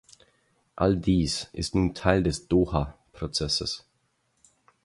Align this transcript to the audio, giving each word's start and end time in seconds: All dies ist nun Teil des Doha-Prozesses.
All 0.75 0.95
dies 0.97 1.49
ist 1.53 1.75
nun 1.75 1.93
Teil 1.93 2.23
des 2.23 2.47
Doha-Prozesses. 2.47 3.83